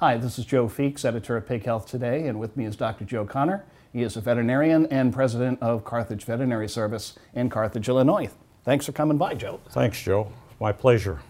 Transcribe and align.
Hi, 0.00 0.16
this 0.16 0.38
is 0.38 0.46
Joe 0.46 0.66
Feeks, 0.66 1.04
editor 1.04 1.36
of 1.36 1.46
Pig 1.46 1.66
Health 1.66 1.84
Today, 1.84 2.26
and 2.26 2.40
with 2.40 2.56
me 2.56 2.64
is 2.64 2.74
Dr. 2.74 3.04
Joe 3.04 3.26
Connor. 3.26 3.66
He 3.92 4.00
is 4.02 4.16
a 4.16 4.22
veterinarian 4.22 4.86
and 4.86 5.12
president 5.12 5.60
of 5.60 5.84
Carthage 5.84 6.24
Veterinary 6.24 6.70
Service 6.70 7.18
in 7.34 7.50
Carthage, 7.50 7.86
Illinois. 7.86 8.30
Thanks 8.64 8.86
for 8.86 8.92
coming 8.92 9.18
by, 9.18 9.34
Joe. 9.34 9.60
Thanks, 9.68 10.00
Joe. 10.00 10.32
My 10.58 10.72
pleasure. 10.72 11.20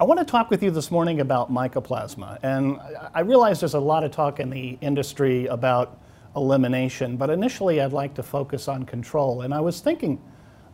I 0.00 0.02
want 0.02 0.18
to 0.18 0.24
talk 0.24 0.50
with 0.50 0.60
you 0.60 0.72
this 0.72 0.90
morning 0.90 1.20
about 1.20 1.52
mycoplasma. 1.52 2.40
And 2.42 2.80
I 3.14 3.20
realize 3.20 3.60
there's 3.60 3.74
a 3.74 3.78
lot 3.78 4.02
of 4.02 4.10
talk 4.10 4.40
in 4.40 4.50
the 4.50 4.76
industry 4.80 5.46
about 5.46 6.00
elimination, 6.34 7.16
but 7.16 7.30
initially 7.30 7.80
I'd 7.80 7.92
like 7.92 8.14
to 8.14 8.24
focus 8.24 8.66
on 8.66 8.86
control. 8.86 9.42
And 9.42 9.54
I 9.54 9.60
was 9.60 9.78
thinking 9.78 10.20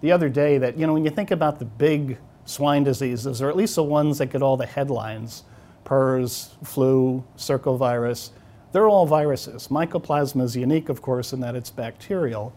the 0.00 0.10
other 0.10 0.30
day 0.30 0.56
that, 0.56 0.78
you 0.78 0.86
know, 0.86 0.94
when 0.94 1.04
you 1.04 1.10
think 1.10 1.32
about 1.32 1.58
the 1.58 1.66
big 1.66 2.16
swine 2.46 2.82
diseases, 2.82 3.42
or 3.42 3.50
at 3.50 3.58
least 3.58 3.74
the 3.74 3.84
ones 3.84 4.16
that 4.16 4.30
get 4.30 4.40
all 4.40 4.56
the 4.56 4.64
headlines, 4.64 5.42
PRRS, 5.84 6.50
flu, 6.64 7.24
circovirus, 7.36 8.30
they're 8.72 8.88
all 8.88 9.06
viruses. 9.06 9.68
Mycoplasma 9.68 10.42
is 10.42 10.56
unique, 10.56 10.88
of 10.88 11.02
course, 11.02 11.32
in 11.32 11.40
that 11.40 11.56
it's 11.56 11.70
bacterial, 11.70 12.52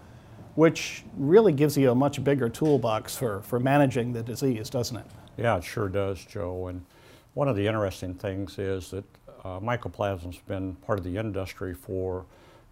which 0.56 1.04
really 1.18 1.52
gives 1.52 1.76
you 1.76 1.92
a 1.92 1.96
much 1.96 2.24
bigger 2.24 2.50
toolbox 2.50 3.18
for, 3.18 3.42
for 3.42 3.60
managing 3.60 4.14
the 4.14 4.22
disease, 4.22 4.70
doesn't 4.70 4.98
it? 4.98 5.06
Yeah, 5.38 5.58
it 5.58 5.64
sure 5.64 5.90
does, 5.90 6.24
Joe. 6.24 6.68
And 6.68 6.86
one 7.34 7.48
of 7.48 7.56
the 7.56 7.66
interesting 7.66 8.14
things 8.14 8.60
is 8.60 8.92
that 8.92 9.04
uh, 9.44 9.60
mycoplasma's 9.60 10.38
been 10.48 10.76
part 10.76 11.00
of 11.00 11.06
the 11.06 11.18
industry 11.18 11.74
for 11.74 12.26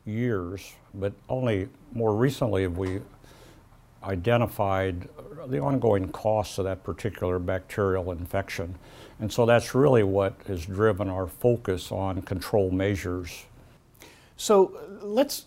years, 0.05 0.73
but 0.93 1.13
only 1.27 1.67
more 1.93 2.15
recently 2.15 2.63
have 2.63 2.77
we 2.77 3.01
identified 4.03 5.07
the 5.47 5.59
ongoing 5.59 6.09
costs 6.09 6.57
of 6.57 6.65
that 6.65 6.83
particular 6.83 7.39
bacterial 7.39 8.11
infection. 8.11 8.75
And 9.21 9.31
so 9.31 9.45
that's 9.45 9.75
really 9.75 10.01
what 10.03 10.33
has 10.47 10.65
driven 10.65 11.07
our 11.07 11.27
focus 11.27 11.91
on 11.91 12.23
control 12.23 12.71
measures. 12.71 13.45
So 14.35 14.75
let's, 14.99 15.45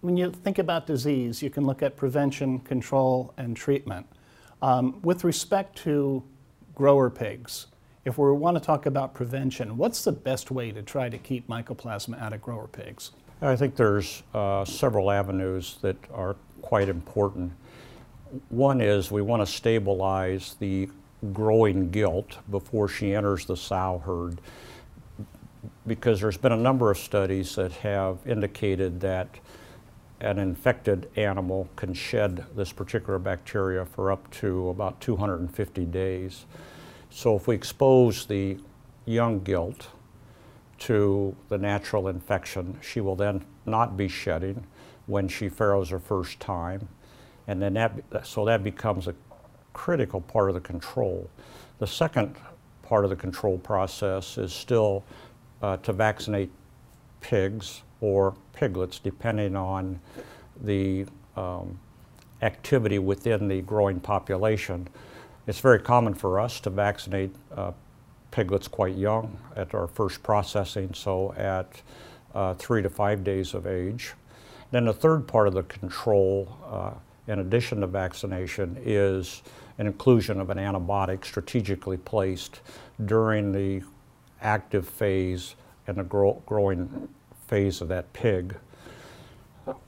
when 0.00 0.16
you 0.16 0.30
think 0.30 0.58
about 0.58 0.86
disease, 0.86 1.42
you 1.42 1.50
can 1.50 1.66
look 1.66 1.82
at 1.82 1.94
prevention, 1.94 2.60
control, 2.60 3.34
and 3.36 3.54
treatment. 3.54 4.06
Um, 4.62 4.98
with 5.02 5.24
respect 5.24 5.76
to 5.80 6.22
grower 6.74 7.10
pigs, 7.10 7.66
if 8.06 8.16
we 8.16 8.32
want 8.32 8.56
to 8.56 8.62
talk 8.62 8.86
about 8.86 9.12
prevention, 9.12 9.76
what's 9.76 10.02
the 10.04 10.12
best 10.12 10.50
way 10.50 10.72
to 10.72 10.82
try 10.82 11.10
to 11.10 11.18
keep 11.18 11.46
mycoplasma 11.48 12.18
out 12.18 12.32
of 12.32 12.40
grower 12.40 12.66
pigs? 12.66 13.10
I 13.42 13.56
think 13.56 13.76
there's 13.76 14.22
uh, 14.32 14.64
several 14.64 15.10
avenues 15.10 15.76
that 15.82 15.96
are 16.14 16.36
quite 16.62 16.88
important. 16.88 17.52
One 18.48 18.80
is 18.80 19.10
we 19.10 19.20
want 19.20 19.42
to 19.42 19.52
stabilize 19.52 20.56
the 20.58 20.88
growing 21.32 21.90
gilt 21.90 22.38
before 22.50 22.88
she 22.88 23.14
enters 23.14 23.44
the 23.46 23.56
sow 23.56 24.02
herd 24.04 24.40
because 25.86 26.20
there's 26.20 26.36
been 26.36 26.52
a 26.52 26.56
number 26.56 26.90
of 26.90 26.98
studies 26.98 27.54
that 27.56 27.72
have 27.72 28.18
indicated 28.26 29.00
that 29.00 29.28
an 30.20 30.38
infected 30.38 31.08
animal 31.16 31.68
can 31.74 31.92
shed 31.92 32.44
this 32.54 32.72
particular 32.72 33.18
bacteria 33.18 33.84
for 33.84 34.12
up 34.12 34.30
to 34.30 34.68
about 34.68 35.00
250 35.00 35.84
days. 35.86 36.46
So 37.10 37.36
if 37.36 37.48
we 37.48 37.54
expose 37.54 38.26
the 38.26 38.58
young 39.04 39.40
gilt 39.40 39.88
to 40.78 41.36
the 41.48 41.58
natural 41.58 42.08
infection, 42.08 42.78
she 42.80 43.00
will 43.00 43.16
then 43.16 43.44
not 43.66 43.96
be 43.96 44.08
shedding 44.08 44.64
when 45.06 45.26
she 45.28 45.48
farrows 45.48 45.90
her 45.90 45.98
first 45.98 46.38
time. 46.38 46.88
And 47.48 47.60
then 47.60 47.74
that, 47.74 48.24
so 48.24 48.44
that 48.44 48.62
becomes 48.62 49.08
a 49.08 49.14
critical 49.72 50.20
part 50.20 50.48
of 50.48 50.54
the 50.54 50.60
control. 50.60 51.28
The 51.78 51.86
second 51.86 52.36
part 52.82 53.04
of 53.04 53.10
the 53.10 53.16
control 53.16 53.58
process 53.58 54.38
is 54.38 54.52
still 54.52 55.04
uh, 55.62 55.76
to 55.78 55.92
vaccinate 55.92 56.50
pigs 57.20 57.82
or 58.00 58.34
piglets, 58.52 58.98
depending 58.98 59.56
on 59.56 59.98
the 60.62 61.06
um, 61.36 61.78
activity 62.42 62.98
within 62.98 63.48
the 63.48 63.62
growing 63.62 64.00
population. 64.00 64.88
It's 65.46 65.60
very 65.60 65.78
common 65.78 66.14
for 66.14 66.38
us 66.40 66.60
to 66.60 66.70
vaccinate 66.70 67.34
uh, 67.56 67.72
piglets 68.30 68.68
quite 68.68 68.96
young 68.96 69.38
at 69.56 69.74
our 69.74 69.86
first 69.86 70.22
processing, 70.22 70.92
so 70.94 71.32
at 71.34 71.80
uh, 72.34 72.54
three 72.54 72.82
to 72.82 72.90
five 72.90 73.24
days 73.24 73.54
of 73.54 73.66
age. 73.66 74.14
Then 74.70 74.86
the 74.86 74.92
third 74.92 75.28
part 75.28 75.48
of 75.48 75.54
the 75.54 75.62
control, 75.64 76.56
uh, 76.66 76.92
in 77.26 77.38
addition 77.38 77.80
to 77.80 77.86
vaccination, 77.86 78.76
is 78.84 79.42
an 79.78 79.86
inclusion 79.86 80.40
of 80.40 80.50
an 80.50 80.58
antibiotic 80.58 81.24
strategically 81.24 81.96
placed 81.96 82.60
during 83.04 83.52
the 83.52 83.82
active 84.40 84.88
phase 84.88 85.54
and 85.86 85.96
the 85.96 86.04
grow 86.04 86.42
growing 86.46 87.08
phase 87.46 87.80
of 87.80 87.88
that 87.88 88.12
pig. 88.12 88.56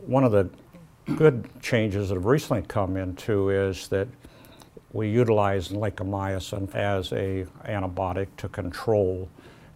One 0.06 0.24
of 0.24 0.32
the 0.32 0.48
good 1.16 1.48
changes 1.60 2.08
that 2.08 2.14
have 2.14 2.24
recently 2.24 2.62
come 2.62 2.96
into 2.96 3.50
is 3.50 3.88
that 3.88 4.08
we 4.92 5.08
utilize 5.08 5.68
lincomycin 5.68 6.72
as 6.74 7.12
a 7.12 7.46
antibiotic 7.66 8.28
to 8.38 8.48
control 8.48 9.28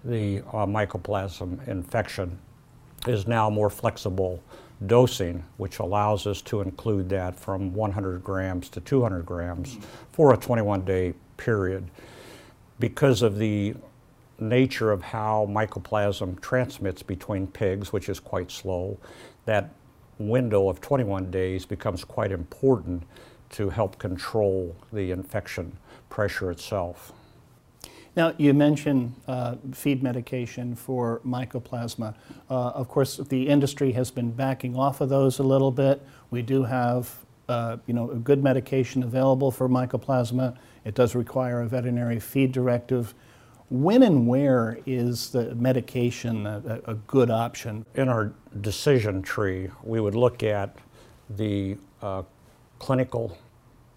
the 0.04 0.38
uh, 0.52 0.64
mycoplasma 0.64 1.66
infection 1.66 2.38
is 3.06 3.26
now 3.26 3.50
more 3.50 3.68
flexible 3.68 4.42
dosing, 4.86 5.44
which 5.56 5.78
allows 5.78 6.26
us 6.26 6.40
to 6.42 6.60
include 6.60 7.08
that 7.08 7.38
from 7.38 7.74
100 7.74 8.22
grams 8.22 8.68
to 8.70 8.80
200 8.80 9.26
grams 9.26 9.78
for 10.12 10.32
a 10.32 10.36
21 10.36 10.84
day 10.84 11.14
period. 11.36 11.90
Because 12.78 13.22
of 13.22 13.38
the 13.38 13.74
nature 14.38 14.92
of 14.92 15.02
how 15.02 15.46
mycoplasm 15.50 16.40
transmits 16.40 17.02
between 17.02 17.46
pigs, 17.46 17.92
which 17.92 18.08
is 18.08 18.20
quite 18.20 18.50
slow, 18.50 18.98
that 19.46 19.70
window 20.18 20.68
of 20.68 20.80
21 20.80 21.30
days 21.30 21.64
becomes 21.64 22.04
quite 22.04 22.30
important 22.32 23.02
to 23.50 23.70
help 23.70 23.98
control 23.98 24.76
the 24.92 25.10
infection 25.10 25.76
pressure 26.08 26.50
itself. 26.50 27.12
Now, 28.18 28.34
you 28.36 28.52
mentioned 28.52 29.14
uh, 29.28 29.54
feed 29.70 30.02
medication 30.02 30.74
for 30.74 31.20
mycoplasma. 31.24 32.16
Uh, 32.50 32.70
of 32.70 32.88
course, 32.88 33.18
the 33.18 33.46
industry 33.46 33.92
has 33.92 34.10
been 34.10 34.32
backing 34.32 34.74
off 34.74 35.00
of 35.00 35.08
those 35.08 35.38
a 35.38 35.44
little 35.44 35.70
bit. 35.70 36.04
We 36.32 36.42
do 36.42 36.64
have, 36.64 37.14
uh, 37.48 37.76
you 37.86 37.94
know, 37.94 38.10
a 38.10 38.16
good 38.16 38.42
medication 38.42 39.04
available 39.04 39.52
for 39.52 39.68
mycoplasma. 39.68 40.56
It 40.84 40.96
does 40.96 41.14
require 41.14 41.60
a 41.60 41.68
veterinary 41.68 42.18
feed 42.18 42.50
directive. 42.50 43.14
When 43.70 44.02
and 44.02 44.26
where 44.26 44.80
is 44.84 45.30
the 45.30 45.54
medication 45.54 46.44
a, 46.44 46.80
a 46.86 46.94
good 46.94 47.30
option? 47.30 47.86
In 47.94 48.08
our 48.08 48.32
decision 48.60 49.22
tree, 49.22 49.70
we 49.84 50.00
would 50.00 50.16
look 50.16 50.42
at 50.42 50.74
the 51.30 51.76
uh, 52.02 52.24
clinical 52.80 53.38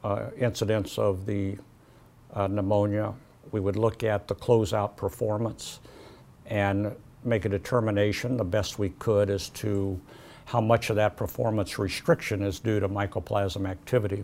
uh, 0.04 0.28
incidence 0.38 1.00
of 1.00 1.26
the 1.26 1.58
uh, 2.36 2.46
pneumonia 2.46 3.16
we 3.52 3.59
would 3.59 3.75
look 3.75 4.03
at 4.03 4.28
the 4.28 4.35
closeout 4.35 4.96
performance 4.96 5.79
and 6.46 6.96
make 7.24 7.46
a 7.46 7.50
determination 7.50 8.38
the 8.38 8.44
best 8.44 8.79
we 8.79 8.90
could 8.90 9.29
as 9.29 9.50
to 9.50 10.00
how 10.46 10.59
much 10.59 10.90
of 10.90 10.96
that 10.96 11.16
performance 11.16 11.80
restriction 11.80 12.41
is 12.41 12.59
due 12.59 12.80
to 12.80 12.90
mycoplasma 12.90 13.69
activity. 13.69 14.24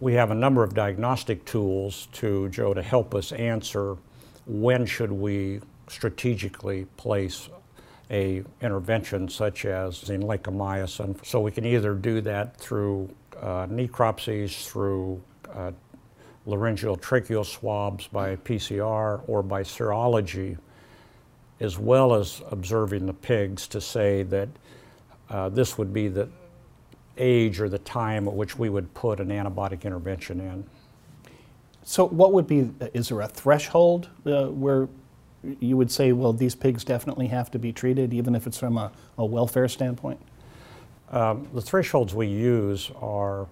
We 0.00 0.14
have 0.14 0.30
a 0.30 0.34
number 0.34 0.62
of 0.62 0.74
diagnostic 0.74 1.44
tools 1.44 2.08
to 2.12 2.48
Joe 2.48 2.74
to 2.74 2.82
help 2.82 3.14
us 3.14 3.32
answer 3.32 3.96
when 4.46 4.86
should 4.86 5.12
we 5.12 5.60
strategically 5.88 6.86
place 6.96 7.48
a 8.10 8.44
intervention 8.60 9.28
such 9.28 9.64
as 9.64 10.04
lincomycin. 10.04 11.24
So 11.24 11.40
we 11.40 11.50
can 11.50 11.64
either 11.64 11.94
do 11.94 12.20
that 12.22 12.56
through 12.56 13.10
uh, 13.40 13.66
necropsies, 13.66 14.66
through 14.66 15.22
uh, 15.52 15.72
laryngeal 16.46 16.96
tracheal 16.96 17.44
swabs 17.44 18.06
by 18.06 18.36
PCR 18.36 19.20
or 19.26 19.42
by 19.42 19.62
serology, 19.62 20.56
as 21.60 21.78
well 21.78 22.14
as 22.14 22.42
observing 22.50 23.06
the 23.06 23.12
pigs 23.12 23.66
to 23.68 23.80
say 23.80 24.22
that 24.22 24.48
uh, 25.28 25.48
this 25.48 25.76
would 25.76 25.92
be 25.92 26.08
the 26.08 26.28
age 27.18 27.60
or 27.60 27.68
the 27.68 27.78
time 27.80 28.28
at 28.28 28.34
which 28.34 28.58
we 28.58 28.68
would 28.68 28.92
put 28.94 29.20
an 29.20 29.28
antibiotic 29.28 29.84
intervention 29.84 30.40
in. 30.40 30.64
So 31.82 32.06
what 32.06 32.32
would 32.32 32.46
be, 32.46 32.70
is 32.94 33.08
there 33.08 33.20
a 33.20 33.28
threshold 33.28 34.08
uh, 34.24 34.46
where 34.46 34.88
you 35.60 35.76
would 35.76 35.90
say, 35.90 36.12
well, 36.12 36.32
these 36.32 36.54
pigs 36.54 36.84
definitely 36.84 37.28
have 37.28 37.50
to 37.52 37.58
be 37.58 37.72
treated, 37.72 38.12
even 38.12 38.34
if 38.34 38.46
it's 38.46 38.58
from 38.58 38.76
a, 38.76 38.92
a 39.18 39.24
welfare 39.24 39.68
standpoint? 39.68 40.20
Um, 41.10 41.48
the 41.54 41.62
thresholds 41.62 42.14
we 42.14 42.26
use 42.26 42.90
are 43.00 43.46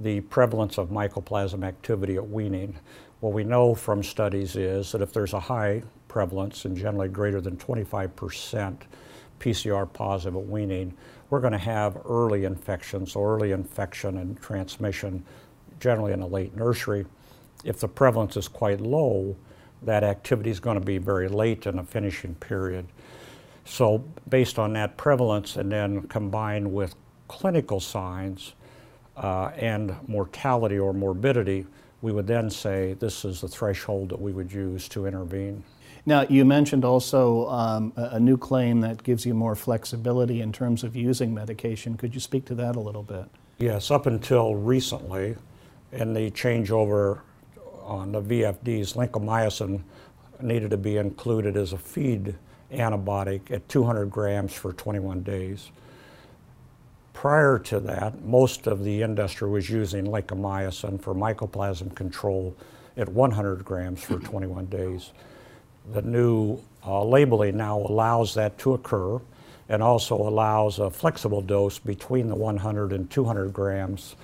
the 0.00 0.20
prevalence 0.22 0.78
of 0.78 0.88
mycoplasma 0.88 1.64
activity 1.64 2.16
at 2.16 2.28
weaning. 2.28 2.76
What 3.20 3.34
we 3.34 3.44
know 3.44 3.74
from 3.74 4.02
studies 4.02 4.56
is 4.56 4.92
that 4.92 5.02
if 5.02 5.12
there's 5.12 5.34
a 5.34 5.40
high 5.40 5.82
prevalence 6.08 6.64
and 6.64 6.76
generally 6.76 7.08
greater 7.08 7.40
than 7.40 7.58
25% 7.58 8.76
PCR 9.38 9.92
positive 9.92 10.36
at 10.36 10.46
weaning, 10.46 10.94
we're 11.28 11.40
going 11.40 11.52
to 11.52 11.58
have 11.58 11.98
early 12.08 12.44
infections, 12.44 13.12
so 13.12 13.22
early 13.22 13.52
infection 13.52 14.16
and 14.18 14.40
transmission 14.40 15.22
generally 15.78 16.12
in 16.12 16.22
a 16.22 16.26
late 16.26 16.56
nursery. 16.56 17.04
If 17.64 17.78
the 17.78 17.88
prevalence 17.88 18.36
is 18.36 18.48
quite 18.48 18.80
low, 18.80 19.36
that 19.82 20.02
activity 20.02 20.50
is 20.50 20.60
going 20.60 20.78
to 20.78 20.84
be 20.84 20.98
very 20.98 21.28
late 21.28 21.66
in 21.66 21.78
a 21.78 21.84
finishing 21.84 22.34
period. 22.36 22.86
So 23.64 23.98
based 24.28 24.58
on 24.58 24.72
that 24.72 24.96
prevalence 24.96 25.56
and 25.56 25.70
then 25.70 26.08
combined 26.08 26.72
with 26.72 26.94
clinical 27.28 27.80
signs 27.80 28.54
uh, 29.16 29.50
and 29.56 29.94
mortality 30.08 30.78
or 30.78 30.92
morbidity, 30.92 31.66
we 32.02 32.12
would 32.12 32.26
then 32.26 32.50
say 32.50 32.94
this 32.94 33.24
is 33.24 33.40
the 33.40 33.48
threshold 33.48 34.08
that 34.08 34.20
we 34.20 34.32
would 34.32 34.52
use 34.52 34.88
to 34.88 35.06
intervene. 35.06 35.62
Now, 36.06 36.24
you 36.28 36.44
mentioned 36.44 36.84
also 36.84 37.46
um, 37.48 37.92
a, 37.96 38.16
a 38.16 38.20
new 38.20 38.38
claim 38.38 38.80
that 38.80 39.02
gives 39.02 39.26
you 39.26 39.34
more 39.34 39.54
flexibility 39.54 40.40
in 40.40 40.52
terms 40.52 40.82
of 40.82 40.96
using 40.96 41.34
medication. 41.34 41.96
Could 41.96 42.14
you 42.14 42.20
speak 42.20 42.46
to 42.46 42.54
that 42.54 42.76
a 42.76 42.80
little 42.80 43.02
bit? 43.02 43.26
Yes, 43.58 43.90
up 43.90 44.06
until 44.06 44.54
recently, 44.54 45.36
in 45.92 46.14
the 46.14 46.30
changeover 46.30 47.20
on 47.82 48.12
the 48.12 48.22
VFDs, 48.22 48.94
lincomycin 48.94 49.82
needed 50.40 50.70
to 50.70 50.78
be 50.78 50.96
included 50.96 51.56
as 51.56 51.74
a 51.74 51.78
feed 51.78 52.34
antibiotic 52.72 53.50
at 53.50 53.68
200 53.68 54.06
grams 54.10 54.54
for 54.54 54.72
21 54.72 55.22
days. 55.22 55.70
Prior 57.12 57.58
to 57.58 57.80
that, 57.80 58.22
most 58.22 58.66
of 58.66 58.84
the 58.84 59.02
industry 59.02 59.48
was 59.48 59.68
using 59.68 60.06
lincomycin 60.06 61.00
for 61.00 61.14
mycoplasma 61.14 61.94
control 61.94 62.56
at 62.96 63.08
100 63.08 63.64
grams 63.64 64.02
for 64.02 64.18
21 64.18 64.66
days. 64.66 65.10
The 65.92 66.02
new 66.02 66.60
uh, 66.86 67.04
labeling 67.04 67.56
now 67.56 67.78
allows 67.78 68.34
that 68.34 68.58
to 68.58 68.74
occur 68.74 69.20
and 69.68 69.82
also 69.82 70.16
allows 70.16 70.78
a 70.78 70.90
flexible 70.90 71.40
dose 71.40 71.78
between 71.78 72.28
the 72.28 72.34
100 72.34 72.92
and 72.92 73.10
200 73.10 73.52
grams 73.52 74.16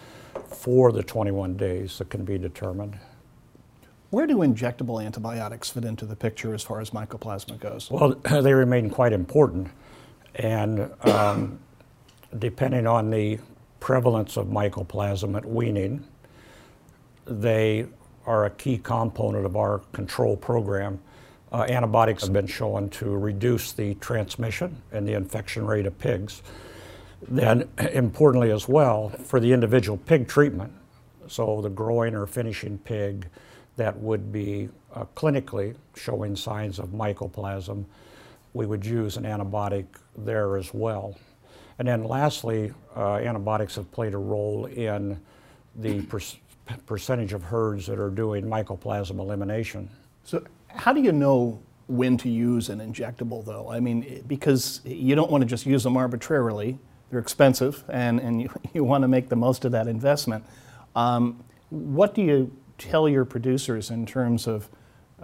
for 0.49 0.93
the 0.93 1.03
21 1.03 1.57
days 1.57 1.99
that 1.99 2.11
can 2.11 2.25
be 2.25 2.39
determined. 2.39 2.99
Where 4.11 4.27
do 4.27 4.39
injectable 4.39 5.05
antibiotics 5.05 5.71
fit 5.71 5.85
into 5.85 6.07
the 6.07 6.17
picture 6.17 6.55
as 6.55 6.63
far 6.63 6.81
as 6.81 6.91
mycoplasma 6.91 7.59
goes? 7.59 7.91
Well, 7.91 8.15
they 8.43 8.55
remain 8.55 8.91
quite 8.91 9.13
important. 9.13 9.69
And 10.37 10.91
um, 11.03 11.59
depending 12.39 12.87
on 12.87 13.11
the 13.11 13.39
prevalence 13.81 14.37
of 14.37 14.47
mycoplasma 14.47 15.39
at 15.39 15.45
weaning, 15.45 16.05
they 17.27 17.87
are 18.27 18.47
a 18.47 18.51
key 18.51 18.79
component 18.79 19.47
of 19.47 19.57
our 19.57 19.79
control 19.93 20.37
program. 20.37 21.01
Uh, 21.53 21.67
antibiotics 21.69 22.25
have 22.25 22.33
been 22.33 22.47
shown 22.47 22.89
to 22.91 23.17
reduce 23.17 23.73
the 23.73 23.95
transmission 23.95 24.83
and 24.93 25.07
the 25.07 25.13
infection 25.13 25.65
rate 25.65 25.87
of 25.87 25.97
pigs. 25.99 26.43
Then, 27.29 27.69
importantly 27.79 28.51
as 28.51 28.69
well, 28.69 29.11
for 29.11 29.41
the 29.41 29.53
individual 29.53 29.97
pig 29.97 30.29
treatment, 30.29 30.73
so 31.29 31.61
the 31.61 31.71
growing 31.71 32.15
or 32.15 32.27
finishing 32.27 32.79
pig 32.79 33.29
that 33.77 33.97
would 33.99 34.33
be 34.33 34.69
uh, 34.95 35.05
clinically 35.15 35.77
showing 35.95 36.35
signs 36.35 36.79
of 36.79 36.89
mycoplasm, 36.89 37.85
we 38.55 38.67
would 38.67 38.85
use 38.85 39.17
an 39.17 39.25
antibiotic 39.25 39.87
there 40.17 40.57
as 40.57 40.73
well. 40.73 41.17
And 41.79 41.87
then 41.87 42.05
lastly, 42.05 42.73
uh, 42.97 43.17
antibiotics 43.17 43.77
have 43.77 43.91
played 43.93 44.15
a 44.15 44.19
role 44.19 44.67
in 44.67 45.21
the 45.77 46.03
per 46.03 46.21
percentage 46.87 47.33
of 47.33 47.45
herds 47.45 47.87
that 47.87 47.99
are 47.99 48.11
doing 48.11 48.45
mycoplasma 48.45 49.19
elimination. 49.19 49.89
So, 50.25 50.45
how 50.69 50.93
do 50.93 51.01
you 51.01 51.13
know 51.13 51.61
when 51.87 52.17
to 52.19 52.29
use 52.29 52.71
an 52.71 52.81
injectable, 52.81 53.45
though? 53.45 53.71
I 53.71 53.81
mean, 53.81 54.25
because 54.27 54.81
you 54.85 55.15
don't 55.15 55.31
want 55.31 55.43
to 55.43 55.47
just 55.47 55.67
use 55.67 55.85
them 55.85 55.97
arbitrarily. 55.97 56.79
They're 57.11 57.21
expensive, 57.21 57.85
and, 57.89 58.19
and 58.19 58.43
you, 58.43 58.51
you 58.73 58.85
want 58.85 59.03
to 59.03 59.09
make 59.09 59.29
the 59.29 59.37
most 59.37 59.65
of 59.65 59.73
that 59.73 59.87
investment. 59.87 60.45
Um, 60.95 61.45
what 61.71 62.15
do 62.15 62.23
you 62.23 62.57
tell 62.79 63.09
your 63.09 63.25
producers 63.25 63.91
in 63.91 64.07
terms 64.07 64.47
of 64.47 64.69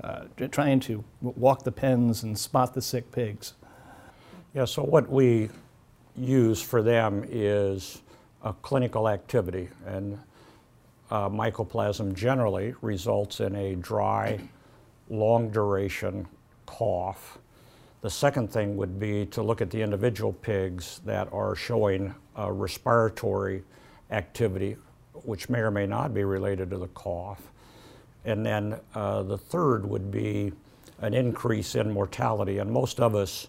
uh, 0.02 0.25
trying 0.50 0.81
to 0.81 1.05
walk 1.20 1.64
the 1.64 1.72
pens 1.72 2.22
and 2.22 2.38
spot 2.38 2.75
the 2.75 2.82
sick 2.82 3.10
pigs? 3.10 3.55
Yeah, 4.55 4.66
so 4.66 4.82
what 4.82 5.10
we 5.10 5.48
use 6.17 6.62
for 6.62 6.82
them 6.82 7.25
is 7.29 8.03
a 8.43 8.53
clinical 8.53 9.09
activity, 9.09 9.69
and 9.87 10.19
uh, 11.11 11.29
mycoplasm 11.29 12.14
generally 12.14 12.75
results 12.81 13.41
in 13.41 13.55
a 13.56 13.76
dry, 13.76 14.41
long 15.11 15.50
duration 15.50 16.26
cough. 16.67 17.38
The 18.00 18.11
second 18.11 18.50
thing 18.50 18.76
would 18.76 18.99
be 18.99 19.26
to 19.26 19.43
look 19.43 19.61
at 19.61 19.70
the 19.70 19.81
individual 19.81 20.32
pigs 20.32 21.00
that 21.05 21.32
are 21.32 21.55
showing 21.55 22.15
respiratory 22.37 23.62
activity, 24.11 24.76
which 25.12 25.49
may 25.49 25.61
or 25.61 25.70
may 25.70 25.87
not 25.87 26.12
be 26.12 26.25
related 26.25 26.70
to 26.70 26.79
the 26.79 26.88
cough. 26.88 27.41
And 28.25 28.44
then 28.44 28.79
uh, 28.94 29.23
the 29.23 29.38
third 29.38 29.87
would 29.87 30.11
be 30.11 30.53
an 31.00 31.15
increase 31.15 31.75
in 31.75 31.91
mortality. 31.91 32.58
And 32.58 32.70
most 32.70 33.00
of 33.00 33.15
us 33.15 33.49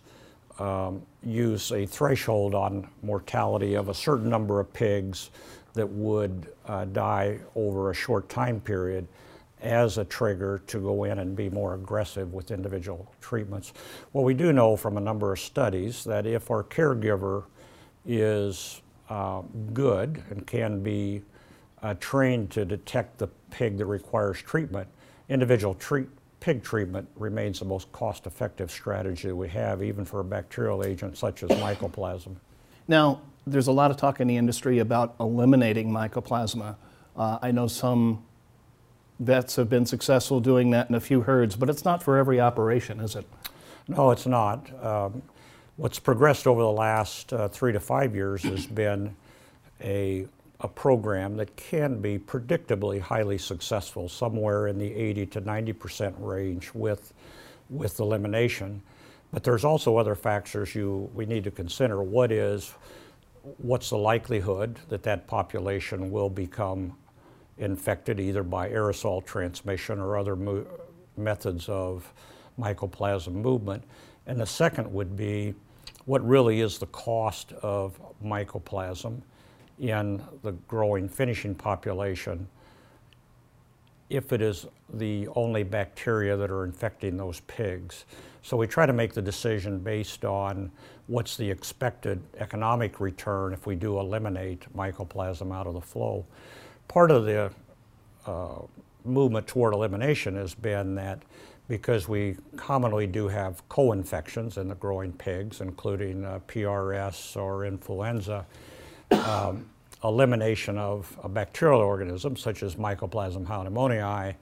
um, 0.60 1.02
use 1.24 1.72
a 1.72 1.86
threshold 1.86 2.54
on 2.56 2.88
mortality 3.02 3.76
of 3.76 3.90
a 3.90 3.94
certain 3.94 4.30
number 4.30 4.60
of 4.60 4.72
pigs 4.74 5.32
that 5.74 5.88
would 5.88 6.54
uh, 6.68 6.86
die 6.86 7.40
over 7.56 7.90
a 7.90 7.94
short 7.94 8.30
time 8.30 8.60
period 8.60 9.08
as 9.62 9.98
a 9.98 10.06
trigger 10.06 10.62
to 10.68 10.80
go 10.80 11.06
in 11.06 11.20
and 11.20 11.36
be 11.36 11.50
more 11.50 11.74
aggressive 11.74 12.34
with 12.34 12.52
individual 12.52 13.12
treatments. 13.22 13.74
Well, 14.12 14.24
we 14.26 14.34
do 14.34 14.52
know 14.52 14.76
from 14.76 14.98
a 14.98 15.02
number 15.02 15.32
of 15.32 15.40
studies 15.40 16.04
that 16.04 16.26
if 16.26 16.52
our 16.52 16.64
caregiver 16.64 17.46
is 18.06 18.82
uh, 19.10 19.42
good 19.74 20.22
and 20.30 20.46
can 20.46 20.84
be 20.84 21.24
uh, 21.82 21.96
trained 22.00 22.52
to 22.52 22.66
detect 22.66 23.18
the 23.18 23.28
pig 23.52 23.78
that 23.78 23.86
requires 23.86 24.42
treatment, 24.42 24.88
individual 25.30 25.74
treat, 25.76 26.08
pig 26.44 26.62
treatment 26.62 27.08
remains 27.16 27.60
the 27.60 27.66
most 27.66 27.90
cost-effective 27.94 28.70
strategy 28.70 29.32
we 29.32 29.48
have, 29.48 29.82
even 29.82 30.04
for 30.04 30.20
a 30.20 30.24
bacterial 30.26 30.84
agent 30.84 31.18
such 31.18 31.42
as 31.42 31.50
mycoplasma. 31.52 32.36
Now, 32.86 33.22
there's 33.48 33.68
a 33.68 33.72
lot 33.72 33.92
of 33.92 33.96
talk 33.96 34.20
in 34.20 34.28
the 34.28 34.36
industry 34.36 34.80
about 34.80 35.16
eliminating 35.22 35.90
mycoplasma. 35.90 36.76
Uh, 37.16 37.40
I 37.42 37.52
know 37.52 37.68
some 37.68 38.26
vets 39.22 39.56
have 39.56 39.70
been 39.70 39.86
successful 39.86 40.42
doing 40.42 40.72
that 40.72 40.90
in 40.90 40.96
a 40.96 41.00
few 41.00 41.22
herds, 41.22 41.56
but 41.56 41.70
it's 41.70 41.86
not 41.86 42.04
for 42.04 42.18
every 42.18 42.42
operation, 42.42 43.00
is 43.00 43.16
it? 43.16 43.26
No, 43.88 44.12
it's 44.12 44.26
not. 44.26 44.70
Um, 44.84 45.22
what's 45.78 45.98
progressed 45.98 46.46
over 46.46 46.62
the 46.62 46.72
last 46.72 47.32
uh, 47.32 47.48
three 47.48 47.72
to 47.72 47.80
five 47.80 48.14
years 48.16 48.44
has 48.44 48.66
been 48.66 49.16
a 49.80 50.28
a 50.64 50.68
program 50.68 51.36
that 51.38 51.56
can 51.58 52.02
be 52.02 52.18
predictably 52.18 53.00
highly 53.00 53.38
successful, 53.38 54.08
somewhere 54.08 54.68
in 54.68 54.80
the 54.80 54.94
80 54.94 55.26
to 55.28 55.42
90 55.42 55.74
percent 55.74 56.16
range 56.18 56.72
with, 56.74 57.14
with 57.70 58.00
elimination. 58.00 58.82
But 59.34 59.44
there's 59.44 59.66
also 59.66 59.98
other 59.98 60.16
factors 60.16 60.74
you, 60.74 61.10
we 61.14 61.26
need 61.26 61.44
to 61.44 61.52
consider. 61.52 62.02
What 62.02 62.32
is, 62.32 62.74
what's 63.58 63.90
the 63.90 63.98
likelihood 63.98 64.80
that 64.90 65.04
that 65.04 65.28
population 65.28 66.12
will 66.12 66.30
become 66.30 66.96
infected 67.58 68.20
either 68.20 68.44
by 68.44 68.70
aerosol 68.70 69.26
transmission 69.26 70.00
or 70.00 70.18
other 70.18 70.38
methods 71.18 71.68
of 71.68 72.12
mycoplasma 72.60 73.34
movement? 73.34 73.84
And 74.28 74.40
the 74.40 74.46
second 74.46 74.92
would 74.94 75.18
be, 75.18 75.56
what 76.06 76.26
really 76.26 76.62
is 76.62 76.78
the 76.78 76.88
cost 76.88 77.52
of 77.54 78.00
mycoplasm? 78.24 79.22
In 79.80 80.22
the 80.44 80.52
growing 80.68 81.10
finishing 81.10 81.56
population 81.56 82.48
if 84.14 84.32
it 84.32 84.42
is 84.42 84.68
the 84.94 85.28
only 85.36 85.64
bacteria 85.64 86.38
that 86.38 86.52
are 86.52 86.66
infecting 86.66 87.18
those 87.18 87.40
pigs. 87.42 88.06
So 88.44 88.56
we 88.56 88.68
try 88.68 88.86
to 88.86 88.94
make 88.94 89.14
the 89.14 89.22
decision 89.22 89.80
based 89.80 90.24
on 90.24 90.72
what's 91.08 91.36
the 91.36 91.50
expected 91.50 92.22
economic 92.38 93.00
return 93.00 93.54
if 93.54 93.66
we 93.66 93.76
do 93.76 94.00
eliminate 94.00 94.72
mycoplasma 94.76 95.56
out 95.56 95.66
of 95.66 95.74
the 95.74 95.82
flow. 95.82 96.26
Part 96.88 97.10
of 97.10 97.26
the 97.26 97.52
uh, 98.28 98.60
movement 99.04 99.48
toward 99.48 99.74
elimination 99.74 100.36
has 100.36 100.54
been 100.54 100.94
that 100.96 101.24
because 101.68 102.08
we 102.08 102.36
commonly 102.56 103.08
do 103.08 103.28
have 103.30 103.68
co-infections 103.70 104.58
in 104.58 104.68
the 104.68 104.76
growing 104.76 105.14
pigs, 105.14 105.62
including 105.62 106.24
uh, 106.24 106.40
PRRS 106.48 107.36
or 107.36 107.66
influenza, 107.66 108.46
um, 109.22 109.66
elimination 110.04 110.78
of 110.78 111.18
a 111.24 111.30
bacterial 111.30 111.82
organism, 111.82 112.36
such 112.36 112.64
as 112.64 112.76
Mycoplasma 112.76 113.46
pneumoniae, 113.46 114.36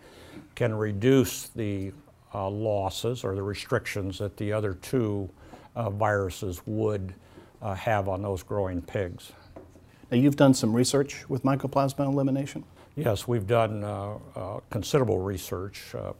can 0.56 0.74
reduce 0.74 1.50
the 1.50 1.92
uh, 2.34 2.50
losses 2.50 3.24
or 3.24 3.36
the 3.36 3.44
restrictions 3.44 4.18
that 4.18 4.38
the 4.38 4.52
other 4.54 4.74
two 4.76 5.30
uh, 5.76 5.90
viruses 5.90 6.62
would 6.66 7.14
uh, 7.62 7.76
have 7.76 8.08
on 8.08 8.22
those 8.22 8.44
growing 8.44 8.82
pigs. 8.82 9.32
Now, 10.10 10.18
you've 10.18 10.36
done 10.36 10.54
some 10.54 10.74
research 10.74 11.30
with 11.30 11.44
mycoplasma 11.44 12.06
elimination? 12.06 12.64
Yes, 12.96 13.28
we've 13.28 13.48
done 13.48 13.84
uh, 13.84 14.18
uh, 14.36 14.60
considerable 14.70 15.20
research. 15.20 15.96
Uh, 15.96 16.14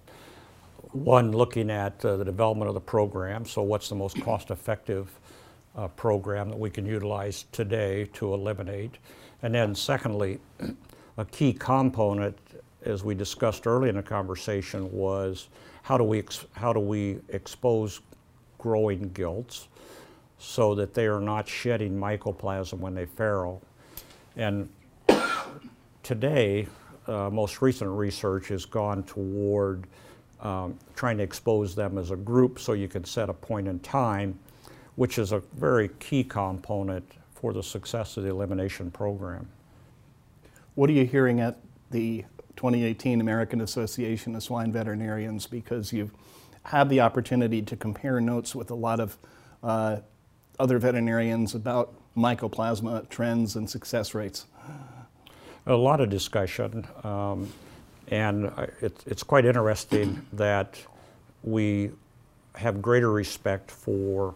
one, 0.94 1.32
looking 1.32 1.70
at 1.70 2.00
the 2.00 2.24
development 2.24 2.68
of 2.70 2.74
the 2.74 2.82
program, 2.82 3.46
so 3.46 3.62
what's 3.62 3.90
the 3.90 3.96
most 3.96 4.22
cost 4.22 4.52
effective 4.52 5.10
uh, 5.76 5.88
program 5.90 6.50
that 6.50 6.60
we 6.60 6.70
can 6.70 6.86
utilize 6.86 7.46
today 7.52 8.06
to 8.14 8.34
eliminate. 8.34 8.98
And 9.42 9.54
then 9.54 9.74
secondly, 9.76 10.40
a 11.18 11.26
key 11.26 11.54
component, 11.54 12.38
as 12.84 13.04
we 13.04 13.16
discussed 13.16 13.68
early 13.68 13.90
in 13.90 13.96
the 13.96 14.04
conversation, 14.04 14.92
was 14.92 15.50
how 15.84 15.98
do 15.98 16.04
we, 16.04 16.24
how 16.54 16.74
do 16.74 16.80
we 16.80 17.20
expose 17.30 18.02
growing 18.58 19.10
gilts 19.14 19.68
so 20.38 20.74
that 20.74 20.94
they 20.94 21.06
are 21.06 21.20
not 21.20 21.48
shedding 21.48 21.96
mycoplasma 21.96 22.74
when 22.74 22.96
they 22.96 23.06
farrow. 23.06 23.62
And 24.36 24.70
today, 26.04 26.68
uh, 27.08 27.30
most 27.30 27.62
recent 27.62 27.90
research 27.92 28.48
has 28.48 28.66
gone 28.66 29.04
toward 29.04 29.86
um, 30.42 30.78
trying 30.96 31.18
to 31.18 31.24
expose 31.24 31.76
them 31.76 31.98
as 31.98 32.10
a 32.10 32.16
group 32.16 32.60
so 32.60 32.74
you 32.74 32.88
can 32.88 33.04
set 33.04 33.30
a 33.30 33.34
point 33.34 33.68
in 33.68 33.80
time, 33.80 34.40
which 34.96 35.18
is 35.18 35.32
a 35.32 35.40
very 35.56 35.90
key 36.00 36.24
component 36.24 37.10
for 37.34 37.54
the 37.54 37.64
success 37.64 38.18
of 38.18 38.24
the 38.24 38.30
elimination 38.30 38.92
program. 38.92 39.48
What 40.76 40.90
are 40.90 40.94
you 40.94 41.06
hearing 41.06 41.40
at 41.40 41.58
the 41.90 42.24
2018 42.56 43.20
American 43.20 43.62
Association 43.62 44.36
of 44.36 44.44
Swine 44.44 44.72
Veterinarians? 44.72 45.48
Because 45.48 45.92
you've 45.92 46.12
had 46.64 46.90
the 46.90 47.02
opportunity 47.02 47.62
to 47.64 47.76
compare 47.76 48.22
notes 48.22 48.54
with 48.54 48.70
a 48.70 48.76
lot 48.76 49.00
of 49.00 49.18
uh, 49.64 49.98
other 50.60 50.78
veterinarians 50.78 51.56
about 51.56 51.94
mycoplasma 52.16 53.10
trends 53.10 53.56
and 53.56 53.70
success 53.70 54.14
rates. 54.14 54.46
A 55.66 55.76
lot 55.76 56.02
of 56.02 56.10
discussion. 56.10 56.88
Um, 57.04 57.52
and 58.10 58.46
it, 58.82 59.04
it's 59.06 59.24
quite 59.24 59.46
interesting 59.46 60.26
that 60.34 60.80
we 61.44 61.92
have 62.56 62.82
greater 62.82 63.12
respect 63.12 63.72
for 63.72 64.36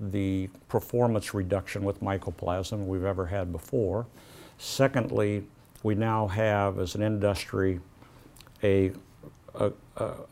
the 0.00 0.48
performance 0.68 1.34
reduction 1.34 1.84
with 1.84 2.00
mycoplasma 2.00 2.84
we've 2.84 3.04
ever 3.04 3.26
had 3.26 3.52
before. 3.52 4.06
Secondly, 4.58 5.44
we 5.82 5.94
now 5.94 6.26
have, 6.26 6.78
as 6.78 6.94
an 6.94 7.02
industry, 7.02 7.80
a, 8.62 8.92
a, 9.54 9.72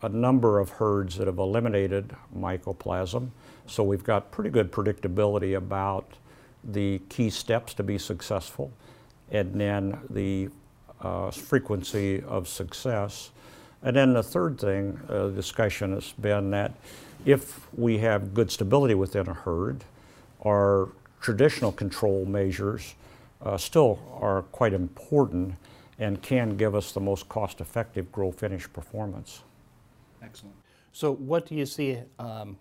a, 0.01 0.09
number 0.09 0.59
of 0.59 0.69
herds 0.69 1.17
that 1.17 1.27
have 1.27 1.37
eliminated 1.37 2.15
mycoplasma. 2.35 3.29
So 3.67 3.83
we've 3.83 4.03
got 4.03 4.31
pretty 4.31 4.49
good 4.49 4.71
predictability 4.71 5.55
about 5.55 6.05
the 6.63 6.99
key 7.09 7.29
steps 7.29 7.73
to 7.75 7.83
be 7.83 7.97
successful 7.97 8.71
and 9.31 9.59
then 9.59 9.99
the 10.09 10.49
uh, 11.01 11.31
frequency 11.31 12.23
of 12.23 12.47
success. 12.47 13.31
And 13.83 13.95
then 13.95 14.13
the 14.13 14.23
third 14.23 14.59
thing, 14.59 14.99
uh, 15.09 15.27
discussion 15.27 15.93
has 15.93 16.13
been 16.13 16.51
that 16.51 16.71
if 17.25 17.67
we 17.77 17.97
have 17.99 18.33
good 18.33 18.49
stability 18.49 18.95
within 18.95 19.27
a 19.27 19.33
herd, 19.33 19.83
our 20.45 20.89
traditional 21.21 21.71
control 21.71 22.25
measures 22.25 22.95
uh, 23.41 23.57
still 23.57 23.99
are 24.19 24.43
quite 24.43 24.73
important 24.73 25.55
and 25.99 26.21
can 26.21 26.57
give 26.57 26.75
us 26.75 26.91
the 26.91 26.99
most 26.99 27.29
cost-effective 27.29 28.11
grow 28.11 28.31
finish 28.31 28.71
performance. 28.71 29.41
Excellent. 30.21 30.55
So 30.91 31.13
what 31.13 31.45
do 31.45 31.55
you 31.55 31.65
see, 31.65 31.97
um, 32.19 32.57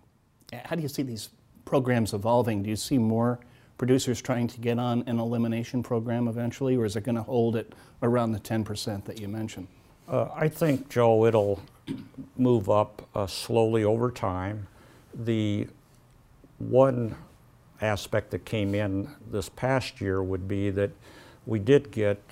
how 0.52 0.76
do 0.76 0.82
you 0.82 0.88
see 0.88 1.02
these 1.02 1.30
programs 1.64 2.14
evolving? 2.14 2.62
Do 2.62 2.70
you 2.70 2.76
see 2.76 2.98
more 2.98 3.40
producers 3.78 4.20
trying 4.20 4.46
to 4.48 4.60
get 4.60 4.78
on 4.78 5.02
an 5.06 5.18
elimination 5.18 5.82
program 5.82 6.28
eventually, 6.28 6.76
or 6.76 6.84
is 6.84 6.96
it 6.96 7.04
going 7.04 7.16
to 7.16 7.22
hold 7.22 7.56
it 7.56 7.74
around 8.02 8.32
the 8.32 8.40
10% 8.40 9.04
that 9.04 9.20
you 9.20 9.28
mentioned? 9.28 9.68
Uh, 10.12 10.28
I 10.35 10.47
think, 10.47 10.90
Joe, 10.90 11.25
it'll 11.25 11.62
move 12.37 12.69
up 12.69 13.09
uh, 13.14 13.26
slowly 13.26 13.83
over 13.83 14.11
time. 14.11 14.66
The 15.14 15.66
one 16.59 17.16
aspect 17.81 18.31
that 18.33 18.45
came 18.45 18.75
in 18.75 19.09
this 19.31 19.49
past 19.49 20.02
year 20.02 20.23
would 20.23 20.47
be 20.47 20.69
that 20.69 20.90
we 21.47 21.59
did 21.59 21.90
get 21.90 22.23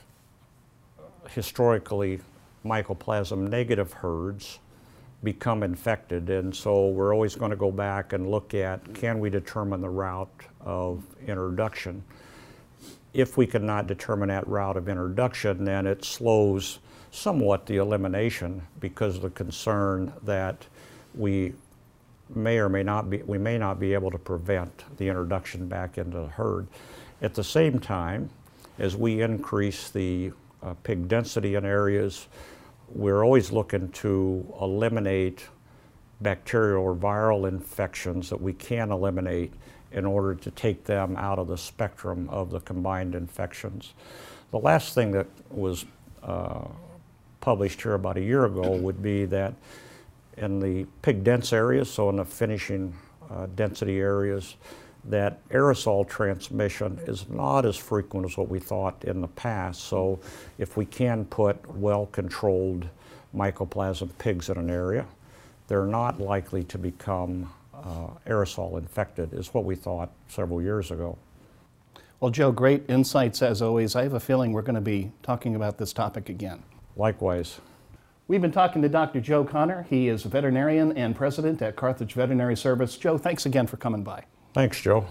historically 1.30 2.20
mycoplasma 2.66 3.48
negative 3.48 3.94
herds 3.94 4.58
become 5.24 5.62
infected. 5.62 6.28
And 6.28 6.54
so 6.54 6.88
we're 6.88 7.14
always 7.14 7.34
going 7.34 7.50
to 7.50 7.56
go 7.56 7.72
back 7.72 8.12
and 8.12 8.30
look 8.30 8.52
at 8.52 8.92
can 8.92 9.20
we 9.20 9.30
determine 9.30 9.80
the 9.80 9.88
route 9.88 10.28
of 10.60 11.02
introduction. 11.26 12.04
If 13.14 13.38
we 13.38 13.46
cannot 13.46 13.86
determine 13.86 14.28
that 14.28 14.46
route 14.46 14.76
of 14.76 14.86
introduction, 14.86 15.64
then 15.64 15.86
it 15.86 16.04
slows 16.04 16.78
somewhat 17.10 17.66
the 17.66 17.76
elimination 17.76 18.62
because 18.78 19.16
of 19.16 19.22
the 19.22 19.30
concern 19.30 20.12
that 20.22 20.66
we 21.14 21.52
may 22.34 22.58
or 22.58 22.68
may 22.68 22.82
not 22.82 23.10
be, 23.10 23.18
we 23.22 23.38
may 23.38 23.58
not 23.58 23.80
be 23.80 23.92
able 23.94 24.10
to 24.10 24.18
prevent 24.18 24.84
the 24.96 25.08
introduction 25.08 25.66
back 25.66 25.98
into 25.98 26.18
the 26.18 26.28
herd. 26.28 26.66
At 27.22 27.34
the 27.34 27.44
same 27.44 27.78
time, 27.80 28.30
as 28.78 28.96
we 28.96 29.20
increase 29.20 29.90
the 29.90 30.32
uh, 30.62 30.74
pig 30.82 31.08
density 31.08 31.56
in 31.56 31.64
areas, 31.64 32.28
we're 32.88 33.24
always 33.24 33.50
looking 33.50 33.88
to 33.90 34.46
eliminate 34.60 35.46
bacterial 36.20 36.82
or 36.82 36.94
viral 36.94 37.48
infections 37.48 38.28
that 38.30 38.40
we 38.40 38.52
can 38.52 38.90
eliminate 38.90 39.52
in 39.92 40.04
order 40.04 40.34
to 40.34 40.50
take 40.52 40.84
them 40.84 41.16
out 41.16 41.38
of 41.38 41.48
the 41.48 41.58
spectrum 41.58 42.28
of 42.30 42.50
the 42.50 42.60
combined 42.60 43.14
infections. 43.14 43.94
The 44.50 44.58
last 44.58 44.94
thing 44.94 45.10
that 45.12 45.26
was 45.50 45.84
uh, 46.22 46.66
published 47.40 47.82
here 47.82 47.94
about 47.94 48.16
a 48.16 48.22
year 48.22 48.44
ago 48.44 48.76
would 48.76 49.02
be 49.02 49.24
that 49.26 49.54
in 50.36 50.60
the 50.60 50.86
pig 51.02 51.24
dense 51.24 51.52
areas, 51.52 51.90
so 51.90 52.08
in 52.08 52.16
the 52.16 52.24
finishing 52.24 52.94
uh, 53.30 53.46
density 53.54 53.98
areas, 53.98 54.56
that 55.04 55.46
aerosol 55.48 56.06
transmission 56.06 56.98
is 57.06 57.28
not 57.28 57.64
as 57.64 57.76
frequent 57.76 58.26
as 58.26 58.36
what 58.36 58.48
we 58.48 58.58
thought 58.58 59.02
in 59.04 59.20
the 59.20 59.28
past. 59.28 59.84
So 59.84 60.20
if 60.58 60.76
we 60.76 60.84
can 60.84 61.24
put 61.24 61.66
well-controlled 61.74 62.88
mycoplasma 63.34 64.10
pigs 64.18 64.50
in 64.50 64.58
an 64.58 64.70
area, 64.70 65.06
they're 65.68 65.86
not 65.86 66.20
likely 66.20 66.64
to 66.64 66.78
become 66.78 67.50
uh, 67.74 68.08
aerosol 68.26 68.76
infected 68.78 69.32
is 69.32 69.54
what 69.54 69.64
we 69.64 69.74
thought 69.74 70.10
several 70.28 70.60
years 70.60 70.90
ago. 70.90 71.16
Well, 72.18 72.30
Joe, 72.30 72.52
great 72.52 72.88
insights 72.90 73.40
as 73.40 73.62
always. 73.62 73.96
I 73.96 74.02
have 74.02 74.12
a 74.12 74.20
feeling 74.20 74.52
we're 74.52 74.62
going 74.62 74.74
to 74.74 74.82
be 74.82 75.12
talking 75.22 75.56
about 75.56 75.78
this 75.78 75.94
topic 75.94 76.28
again. 76.28 76.62
Likewise. 76.96 77.60
We've 78.28 78.40
been 78.40 78.52
talking 78.52 78.80
to 78.82 78.88
Dr. 78.88 79.20
Joe 79.20 79.44
Connor. 79.44 79.86
He 79.90 80.08
is 80.08 80.24
a 80.24 80.28
veterinarian 80.28 80.96
and 80.96 81.16
president 81.16 81.60
at 81.62 81.74
Carthage 81.74 82.12
Veterinary 82.12 82.56
Service. 82.56 82.96
Joe, 82.96 83.18
thanks 83.18 83.44
again 83.44 83.66
for 83.66 83.76
coming 83.76 84.04
by. 84.04 84.24
Thanks, 84.54 84.80
Joe. 84.80 85.06